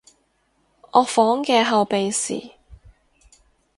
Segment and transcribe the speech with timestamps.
[0.93, 2.53] 我房嘅後備匙